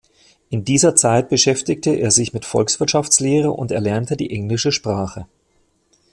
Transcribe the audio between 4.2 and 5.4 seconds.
englische Sprache.